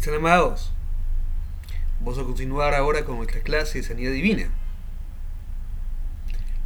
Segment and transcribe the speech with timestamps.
[0.00, 0.72] están amados?
[1.98, 4.48] Vamos a continuar ahora con nuestra clase de sanidad divina.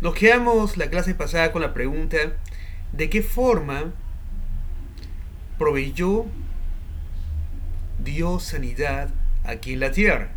[0.01, 2.17] Nos quedamos la clase pasada con la pregunta
[2.93, 3.93] de qué forma
[5.59, 6.27] proveyó
[8.05, 9.11] Dios sanidad
[9.43, 10.31] aquí en la tierra.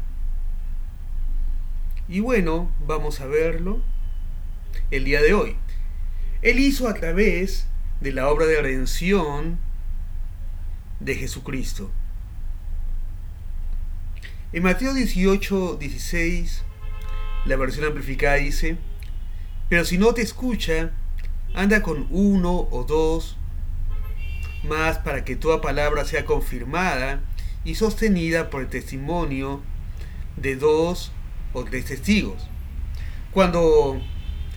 [2.07, 3.79] Y bueno, vamos a verlo
[4.89, 5.55] el día de hoy.
[6.41, 7.68] Él hizo a través
[8.02, 9.59] de la obra de redención
[11.00, 11.92] de Jesucristo.
[14.54, 16.64] En Mateo 18, 16,
[17.47, 18.78] la versión amplificada dice,
[19.68, 20.92] pero si no te escucha,
[21.54, 23.36] anda con uno o dos
[24.64, 27.19] más para que toda palabra sea confirmada
[27.65, 29.61] y sostenida por el testimonio
[30.38, 31.11] de dos
[31.52, 32.47] o tres testigos.
[33.31, 34.02] Cuando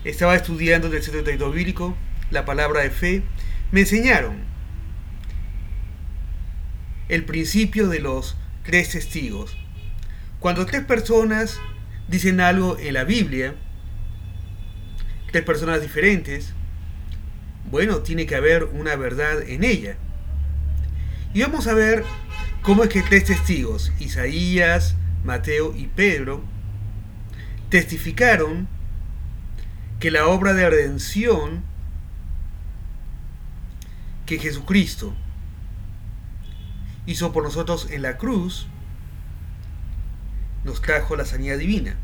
[0.05, 1.97] estaba estudiando el centro bíblico
[2.31, 3.25] la palabra de fe,
[3.73, 4.37] me enseñaron
[7.09, 9.57] el principio de los tres testigos.
[10.41, 11.61] Cuando tres personas
[12.09, 13.55] dicen algo en la Biblia,
[15.31, 16.55] tres personas diferentes,
[17.71, 19.97] bueno, tiene que haber una verdad en ella.
[21.35, 22.05] Y vamos a ver
[22.63, 26.43] cómo es que tres testigos, Isaías, Mateo y Pedro,
[27.69, 28.67] testificaron
[30.01, 31.63] que la obra de redención
[34.25, 35.15] que Jesucristo
[37.05, 38.67] hizo por nosotros en la cruz
[40.65, 41.97] nos trajo la sanidad divina.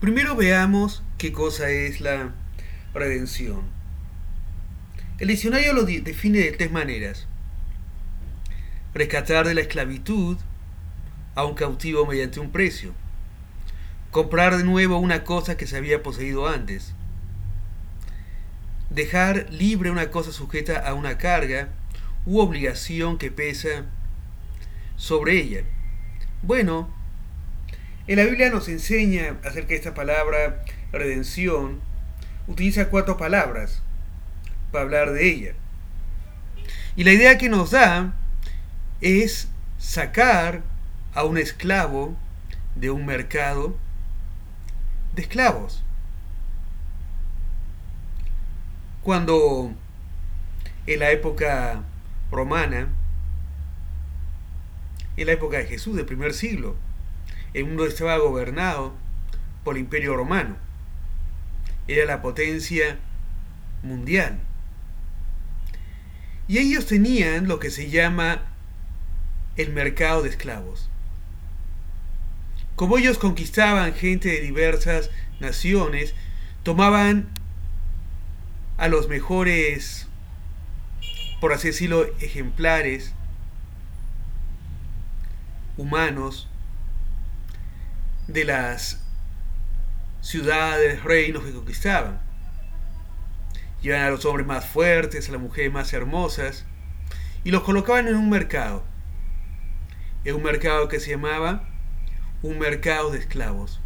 [0.00, 2.32] Primero veamos qué cosa es la
[2.94, 3.62] redención.
[5.18, 7.26] El diccionario lo define de tres maneras.
[8.92, 10.36] Rescatar de la esclavitud
[11.34, 12.92] a un cautivo mediante un precio.
[14.10, 16.92] Comprar de nuevo una cosa que se había poseído antes.
[18.90, 21.68] Dejar libre una cosa sujeta a una carga
[22.26, 23.84] u obligación que pesa
[24.96, 25.62] sobre ella.
[26.42, 26.88] Bueno,
[28.06, 31.80] en la Biblia nos enseña acerca de esta palabra redención,
[32.46, 33.82] utiliza cuatro palabras
[34.70, 35.52] para hablar de ella.
[36.94, 38.14] Y la idea que nos da
[39.00, 39.48] es
[39.78, 40.62] sacar
[41.14, 42.16] a un esclavo
[42.74, 43.76] de un mercado
[45.14, 45.82] de esclavos.
[49.02, 49.72] Cuando
[50.86, 51.82] en la época
[52.30, 52.88] romana
[55.16, 56.76] en la época de Jesús, del primer siglo.
[57.54, 58.94] El mundo estaba gobernado
[59.64, 60.56] por el imperio romano.
[61.88, 62.98] Era la potencia
[63.82, 64.38] mundial.
[66.48, 68.42] Y ellos tenían lo que se llama
[69.56, 70.88] el mercado de esclavos.
[72.76, 75.10] Como ellos conquistaban gente de diversas
[75.40, 76.14] naciones,
[76.62, 77.28] tomaban
[78.76, 80.08] a los mejores,
[81.40, 83.15] por así decirlo, ejemplares
[85.76, 86.48] humanos
[88.26, 89.02] de las
[90.20, 92.20] ciudades, reinos que conquistaban.
[93.82, 96.64] Llevan a los hombres más fuertes, a las mujeres más hermosas,
[97.44, 98.82] y los colocaban en un mercado.
[100.24, 101.68] En un mercado que se llamaba
[102.42, 103.80] un mercado de esclavos.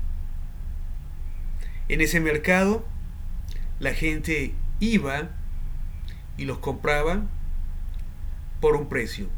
[1.89, 2.87] En ese mercado
[3.79, 5.31] la gente iba
[6.37, 7.23] y los compraba
[8.61, 9.29] por un precio.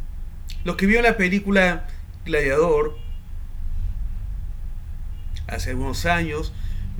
[0.65, 1.87] Los que vio la película
[2.25, 2.97] Gladiador,
[5.49, 6.53] hace algunos años,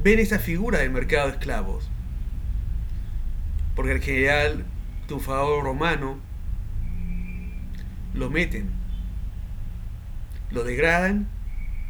[0.03, 1.89] ven esa figura del mercado de esclavos.
[3.77, 4.65] Porque el general
[5.07, 6.19] triunfador romano
[8.15, 8.71] lo meten,
[10.51, 11.29] lo degradan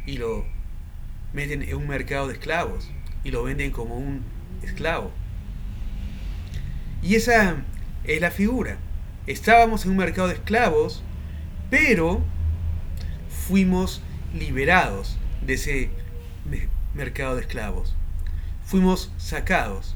[0.05, 0.45] y lo
[1.33, 2.91] meten en un mercado de esclavos
[3.23, 4.21] y lo venden como un
[4.61, 5.11] esclavo.
[7.01, 7.63] Y esa
[8.03, 8.77] es la figura.
[9.27, 11.03] Estábamos en un mercado de esclavos,
[11.69, 12.23] pero
[13.47, 14.01] fuimos
[14.33, 15.89] liberados de ese
[16.93, 17.95] mercado de esclavos.
[18.65, 19.95] Fuimos sacados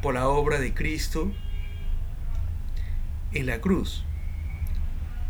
[0.00, 1.32] por la obra de Cristo
[3.32, 4.04] en la cruz.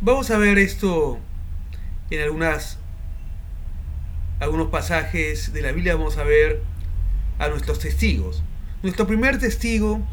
[0.01, 1.19] Vamos a ver esto
[2.11, 2.79] en algunas
[4.39, 6.63] algunos pasajes de la Biblia vamos a ver
[7.39, 8.43] a nuestros testigos.
[8.83, 10.07] Nuestro primer testigo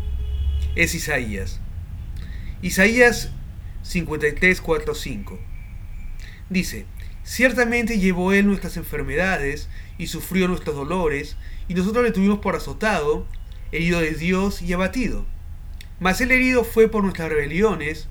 [0.75, 1.59] es Isaías.
[2.63, 3.31] Isaías
[3.83, 5.54] 53, 4, 5.
[6.49, 6.85] Dice,
[7.23, 11.37] ciertamente llevó él nuestras enfermedades y sufrió nuestros dolores,
[11.67, 13.25] y nosotros le tuvimos por azotado,
[13.71, 15.25] herido de Dios y abatido.
[15.99, 18.07] Mas el herido fue por nuestras rebeliones,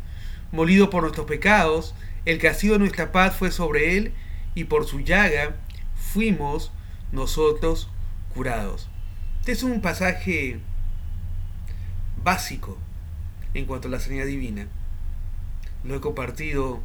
[0.51, 1.95] molido por nuestros pecados,
[2.25, 4.13] el castigo de nuestra paz fue sobre él,
[4.55, 5.57] y por su llaga
[5.95, 6.73] fuimos
[7.13, 7.89] nosotros
[8.35, 8.89] curados.
[9.41, 10.59] Este es un pasaje
[12.23, 12.79] básico
[13.53, 14.67] en cuanto a la sanidad divina.
[15.85, 16.81] lo he compartido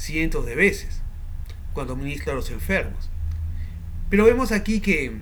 [0.00, 1.02] cientos de veces
[1.72, 3.10] cuando ministro a los enfermos.
[4.08, 5.18] Pero vemos aquí que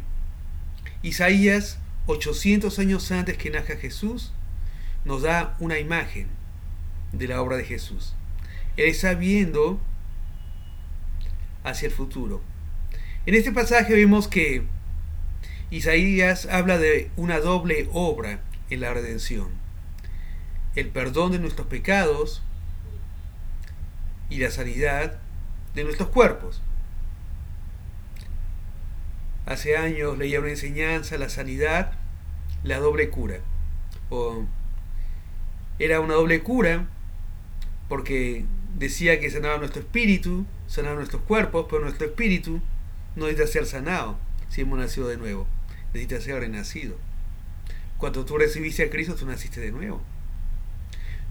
[1.02, 4.32] Isaías, 800 años antes que nazca Jesús,
[5.04, 6.28] nos da una imagen
[7.12, 8.14] de la obra de Jesús.
[8.76, 9.80] Él está viendo
[11.64, 12.42] hacia el futuro.
[13.26, 14.64] En este pasaje vemos que
[15.70, 18.40] Isaías habla de una doble obra
[18.70, 19.48] en la redención.
[20.74, 22.42] El perdón de nuestros pecados
[24.30, 25.18] y la sanidad
[25.74, 26.62] de nuestros cuerpos.
[29.46, 31.92] Hace años leía una enseñanza, la sanidad,
[32.62, 33.38] la doble cura.
[34.10, 34.44] O
[35.78, 36.86] era una doble cura
[37.88, 38.44] porque
[38.74, 42.60] decía que sanaba nuestro espíritu, sanaba nuestros cuerpos, pero nuestro espíritu
[43.16, 45.46] no necesita ser sanado si hemos nacido de nuevo,
[45.92, 46.96] necesita ser renacido.
[47.96, 50.00] Cuando tú recibiste a Cristo, tú naciste de nuevo.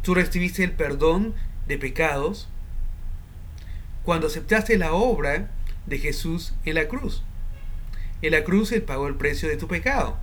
[0.02, 1.34] Tú recibiste el perdón
[1.68, 2.50] de pecados
[4.07, 5.51] cuando aceptaste la obra
[5.86, 7.24] de Jesús en la cruz.
[8.21, 10.18] En la cruz Él pagó el precio de tu pecado.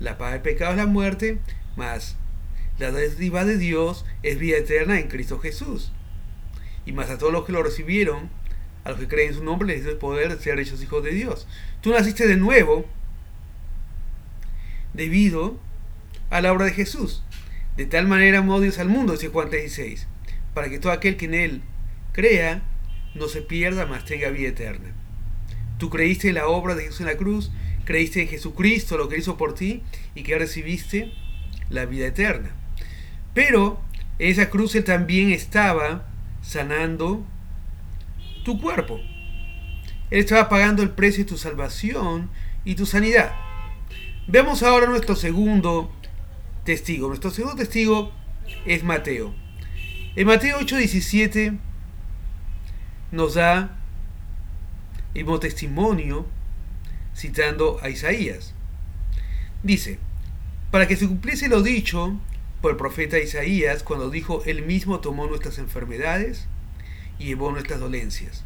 [0.00, 1.38] La paga del pecado es la muerte,
[1.76, 2.16] más
[2.80, 5.92] la dádiva de Dios es vida eterna en Cristo Jesús.
[6.86, 8.30] Y más a todos los que lo recibieron,
[8.82, 11.04] a los que creen en su nombre, les dio el poder de ser hechos hijos
[11.04, 11.46] de Dios.
[11.82, 12.84] Tú naciste de nuevo
[14.92, 15.56] debido
[16.30, 17.22] a la obra de Jesús.
[17.76, 20.08] De tal manera amó Dios al mundo, dice Juan 16,
[20.52, 21.62] para que todo aquel que en él
[22.16, 22.62] crea
[23.14, 24.94] no se pierda, mas tenga vida eterna.
[25.78, 27.52] Tú creíste en la obra de Jesús en la cruz,
[27.84, 29.82] creíste en Jesucristo, lo que hizo por ti,
[30.14, 31.12] y que recibiste
[31.68, 32.56] la vida eterna.
[33.34, 33.82] Pero
[34.18, 36.08] esa cruz Él también estaba
[36.40, 37.22] sanando
[38.46, 38.98] tu cuerpo.
[40.10, 42.30] Él estaba pagando el precio de tu salvación
[42.64, 43.34] y tu sanidad.
[44.26, 45.92] Veamos ahora nuestro segundo
[46.64, 47.08] testigo.
[47.08, 48.10] Nuestro segundo testigo
[48.64, 49.34] es Mateo.
[50.14, 51.58] En Mateo 8:17
[53.16, 53.76] nos da
[55.14, 56.26] el mismo testimonio
[57.14, 58.54] citando a Isaías.
[59.62, 59.98] Dice,
[60.70, 62.20] para que se cumpliese lo dicho
[62.60, 66.46] por el profeta Isaías cuando dijo, Él mismo tomó nuestras enfermedades
[67.18, 68.44] y llevó nuestras dolencias.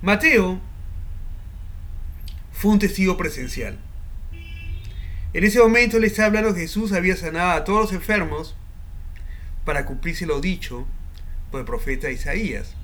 [0.00, 0.60] Mateo
[2.52, 3.78] fue un testigo presencial.
[5.34, 8.56] En ese momento le está hablando que Jesús había sanado a todos los enfermos
[9.64, 10.86] para cumplirse lo dicho
[11.50, 12.74] por el profeta Isaías.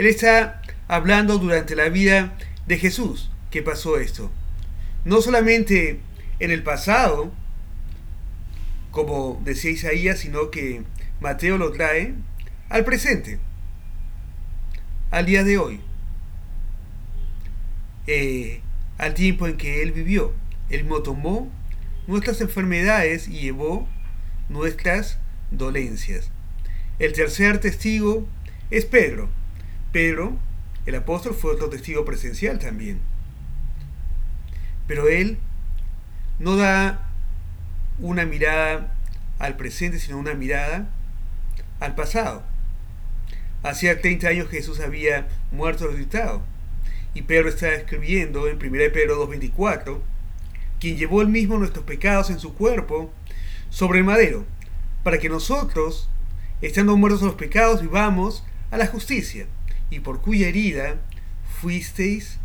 [0.00, 2.34] Él está hablando durante la vida
[2.66, 4.30] de Jesús que pasó esto.
[5.04, 6.00] No solamente
[6.38, 7.30] en el pasado,
[8.92, 10.84] como decía Isaías, sino que
[11.20, 12.14] Mateo lo trae
[12.70, 13.40] al presente,
[15.10, 15.82] al día de hoy,
[18.06, 18.62] eh,
[18.96, 20.32] al tiempo en que Él vivió.
[20.70, 21.52] Él mismo tomó
[22.06, 23.86] nuestras enfermedades y llevó
[24.48, 25.18] nuestras
[25.50, 26.30] dolencias.
[26.98, 28.26] El tercer testigo
[28.70, 29.28] es Pedro.
[29.92, 30.36] Pedro,
[30.86, 33.00] el apóstol, fue otro testigo presencial también.
[34.86, 35.38] Pero él
[36.38, 37.10] no da
[37.98, 38.94] una mirada
[39.38, 40.88] al presente, sino una mirada
[41.80, 42.44] al pasado.
[43.62, 46.42] Hacía 30 años Jesús había muerto resucitado.
[47.12, 49.98] Y Pedro está escribiendo en 1 Pedro 2.24,
[50.78, 53.12] quien llevó él mismo nuestros pecados en su cuerpo
[53.68, 54.46] sobre el madero,
[55.02, 56.08] para que nosotros,
[56.62, 59.46] estando muertos a los pecados, vivamos a la justicia,
[59.90, 60.96] y por cuya herida
[61.60, 62.38] fuisteis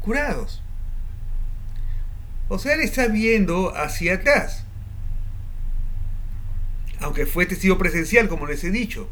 [0.00, 0.62] curados.
[2.48, 4.64] O sea, él está viendo hacia atrás.
[7.00, 9.08] Aunque fue testigo presencial, como les he dicho.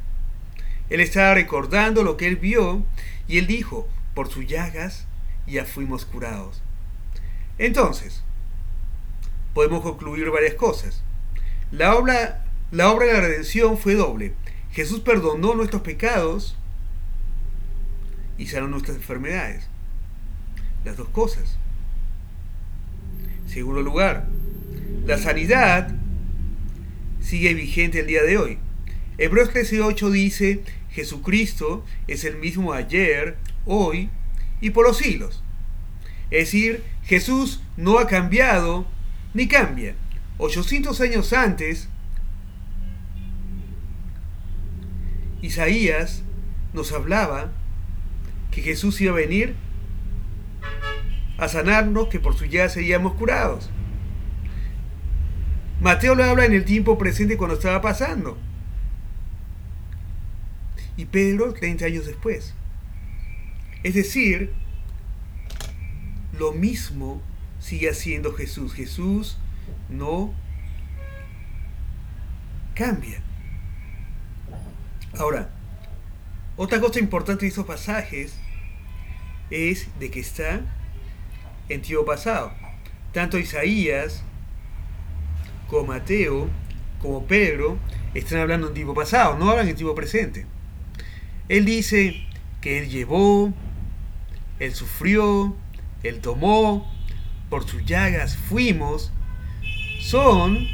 [0.89, 2.85] Él estaba recordando lo que él vio
[3.29, 5.07] y él dijo, por sus llagas
[5.47, 6.63] ya fuimos curados.
[7.59, 8.23] Entonces,
[9.55, 11.03] podemos concluir varias cosas.
[11.71, 14.35] La obra, la obra de la redención fue doble.
[14.73, 16.57] Jesús perdonó nuestros pecados
[18.39, 19.69] y sanó nuestras enfermedades.
[20.85, 21.59] Las dos cosas.
[23.47, 24.27] Segundo lugar,
[25.07, 25.95] la sanidad
[27.21, 28.59] sigue vigente el día de hoy.
[29.19, 34.11] Hebreos 13:8 dice, Jesucristo es el mismo ayer, hoy
[34.61, 35.43] y por los siglos.
[36.31, 38.87] Es decir, Jesús no ha cambiado
[39.35, 39.95] ni cambia.
[40.39, 41.89] 800 años antes,
[45.41, 46.23] Isaías
[46.73, 47.53] nos hablaba
[48.57, 49.55] que Jesús iba a venir
[51.37, 53.69] a sanarnos, que por su seríamos curados.
[55.79, 58.39] Mateo lo habla en el tiempo presente cuando estaba pasando.
[60.97, 62.55] Y Pedro 30 años después.
[63.83, 64.55] Es decir,
[66.39, 67.21] lo mismo
[67.61, 68.73] sigue haciendo Jesús.
[68.73, 69.37] Jesús
[69.91, 70.33] no
[72.75, 73.21] cambia.
[75.19, 75.51] Ahora,
[76.57, 78.35] otra cosa importante de estos pasajes
[79.51, 80.61] es de que está
[81.69, 82.53] en tiempo pasado.
[83.13, 84.23] Tanto Isaías
[85.69, 86.49] como Mateo
[87.01, 87.79] como Pedro
[88.15, 90.47] están hablando en tiempo pasado, no hablan en tiempo presente.
[91.49, 92.27] Él dice
[92.61, 93.53] que él llevó,
[94.59, 95.55] él sufrió,
[96.03, 96.91] él tomó,
[97.51, 99.13] por sus llagas fuimos,
[100.01, 100.67] son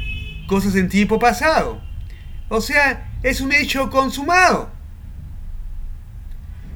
[0.47, 1.81] cosas en tiempo pasado.
[2.49, 4.69] O sea, es un hecho consumado.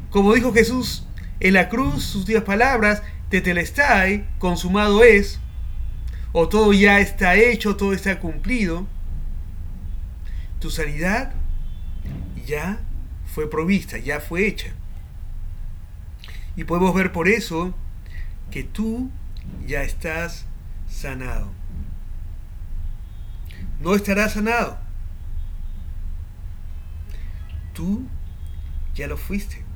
[0.10, 1.07] Como dijo Jesús
[1.40, 5.40] en la cruz, sus diez palabras, tetelestai, consumado es,
[6.32, 8.88] o todo ya está hecho, todo está cumplido.
[10.60, 11.32] Tu sanidad
[12.46, 12.80] ya
[13.26, 14.70] fue provista, ya fue hecha.
[16.56, 17.76] Y podemos ver por eso
[18.50, 19.12] que tú
[19.68, 20.46] ya estás
[20.90, 21.52] sanado.
[23.80, 24.80] No estarás sanado.
[27.74, 28.08] Tú
[28.96, 29.67] ya lo fuiste.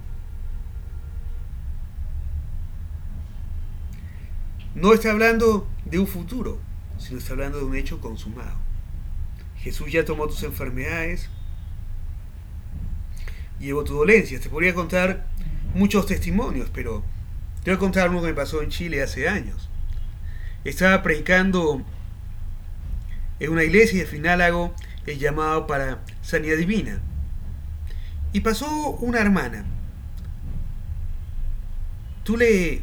[4.81, 6.57] No está hablando de un futuro,
[6.97, 8.55] sino está hablando de un hecho consumado.
[9.57, 11.29] Jesús ya tomó tus enfermedades,
[13.59, 14.39] llevó tu dolencia.
[14.39, 15.27] Te podría contar
[15.75, 17.03] muchos testimonios, pero
[17.63, 19.69] te voy a contar uno que me pasó en Chile hace años.
[20.63, 21.83] Estaba predicando
[23.39, 24.73] en una iglesia y al final hago
[25.05, 26.99] el llamado para sanidad divina.
[28.33, 29.63] Y pasó una hermana.
[32.23, 32.81] Tú le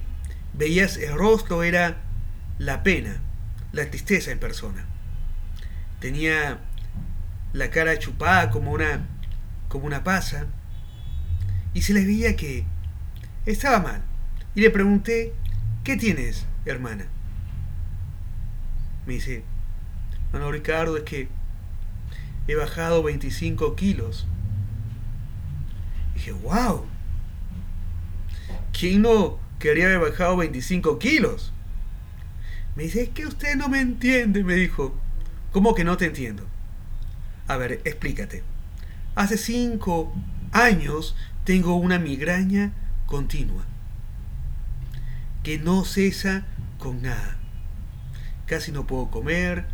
[0.59, 1.97] veías el rostro, era
[2.59, 3.21] la pena,
[3.73, 4.85] la tristeza en persona.
[6.01, 6.59] Tenía
[7.53, 9.07] la cara chupada como una,
[9.69, 10.47] como una pasa
[11.73, 12.65] y se les veía que
[13.47, 14.03] estaba mal.
[14.55, 15.33] Y le pregunté,
[15.85, 17.07] ¿qué tienes, hermana?
[19.07, 19.45] Me dice,
[20.33, 21.29] no, Ricardo, es que
[22.49, 24.27] he bajado 25 kilos.
[26.15, 26.85] dije, wow,
[28.73, 31.53] ¿quién no quería haber bajado 25 kilos?
[32.77, 34.95] Me dice, es que usted no me entiende, me dijo.
[35.53, 36.47] ¿Cómo que no te entiendo?
[37.47, 38.43] A ver, explícate.
[39.15, 40.15] Hace cinco
[40.53, 42.73] años tengo una migraña
[43.07, 43.65] continua
[45.43, 46.47] que no cesa
[46.79, 47.39] con nada.
[48.47, 49.67] Casi no puedo comer,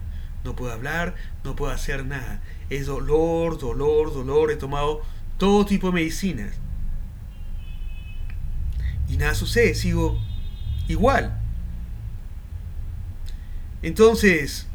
[0.44, 2.42] no puedo hablar, no puedo hacer nada.
[2.70, 4.50] Es dolor, dolor, dolor.
[4.50, 5.02] He tomado
[5.36, 6.54] todo tipo de medicinas.
[9.08, 10.18] Y nada sucede, sigo
[10.88, 11.40] igual.
[13.82, 14.66] Entonces,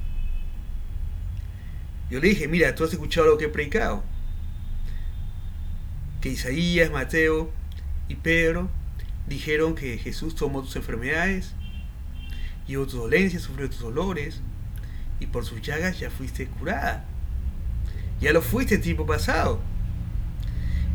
[2.10, 4.04] yo le dije, mira, tú has escuchado lo que he predicado.
[6.22, 7.52] Que Isaías, Mateo
[8.08, 8.70] y Pedro
[9.28, 11.54] dijeron que Jesús tomó tus enfermedades,
[12.68, 14.42] llevó tus dolencias, sufrió tus dolores,
[15.20, 17.06] y por sus llagas ya fuiste curada.
[18.22, 19.62] Ya lo fuiste en tiempo pasado.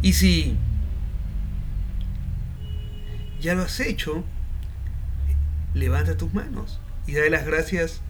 [0.02, 0.56] Y si
[3.44, 4.24] ya lo has hecho,
[5.74, 8.00] levanta tus manos y dale las gracias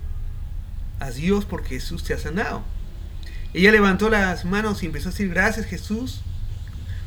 [1.01, 2.63] a Dios porque Jesús te ha sanado.
[3.53, 6.23] Ella levantó las manos y empezó a decir, gracias Jesús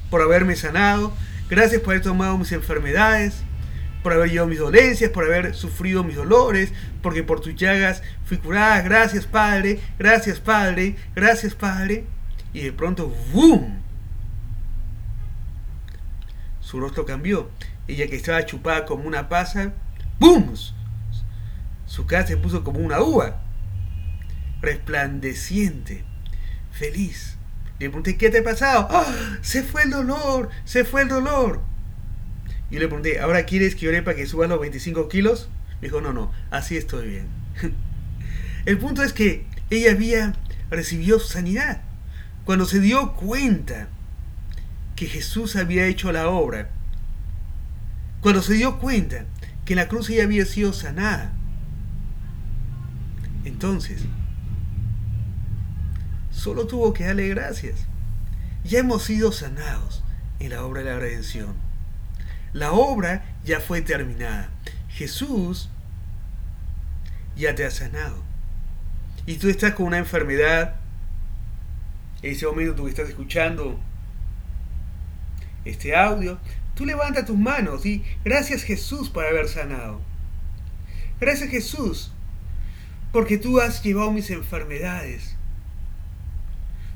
[0.10, 1.14] por haberme sanado,
[1.50, 3.44] gracias por haber tomado mis enfermedades,
[4.04, 8.40] por haber llevado mis dolencias, por haber sufrido mis dolores, porque por tus llagas fui
[8.40, 12.04] curada, gracias Padre, gracias Padre, gracias Padre.
[12.52, 13.82] Y de pronto, ¡boom!
[16.60, 17.50] Su rostro cambió.
[17.88, 19.74] Ella que estaba chupada como una pasa,
[20.20, 20.54] ¡boom!
[21.86, 23.42] Su cara se puso como una uva,
[24.62, 26.04] resplandeciente,
[26.72, 27.38] feliz.
[27.80, 28.88] Le pregunté, ¿qué te ha pasado?
[28.90, 29.38] ¡Ah!
[29.42, 31.62] Se fue el dolor, se fue el dolor.
[32.70, 35.50] Y le pregunté, ¿ahora quieres que ore para que subas los 25 kilos?
[35.80, 37.28] Me dijo, no, no, así estoy bien.
[38.66, 40.34] el punto es que ella había
[40.70, 41.82] recibido sanidad.
[42.44, 43.88] Cuando se dio cuenta
[44.96, 46.72] que Jesús había hecho la obra,
[48.28, 49.24] cuando se dio cuenta
[49.64, 51.32] que la cruz ella había sido sanada,
[53.46, 54.04] entonces,
[56.30, 57.88] solo tuvo que darle gracias.
[58.66, 60.04] Ya hemos sido sanados
[60.42, 61.54] en la obra de la redención.
[62.52, 64.50] La obra ya fue terminada.
[64.90, 65.70] Jesús
[67.38, 68.22] ya te ha sanado.
[69.26, 70.76] Y tú estás con una enfermedad.
[72.22, 73.80] En ese momento tú estás escuchando
[75.64, 76.38] este audio.
[76.78, 80.00] Tú levanta tus manos y gracias Jesús por haber sanado.
[81.20, 82.12] Gracias Jesús
[83.12, 85.36] porque tú has llevado mis enfermedades,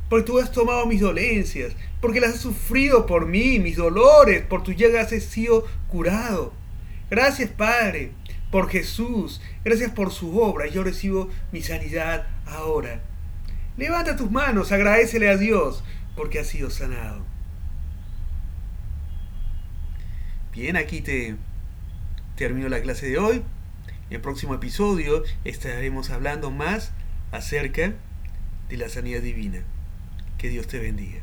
[0.07, 4.61] porque tú has tomado mis dolencias, porque las has sufrido por mí, mis dolores, por
[4.61, 6.53] tu llagas he sido curado.
[7.09, 8.11] Gracias Padre,
[8.51, 13.01] por Jesús, gracias por su obra, yo recibo mi sanidad ahora.
[13.77, 15.83] Levanta tus manos, agradecele a Dios
[16.15, 17.30] porque has sido sanado.
[20.53, 21.37] Bien, aquí te
[22.35, 23.41] termino la clase de hoy.
[24.09, 26.91] En el próximo episodio estaremos hablando más
[27.31, 27.93] acerca
[28.67, 29.63] de la sanidad divina.
[30.37, 31.21] Que Dios te bendiga.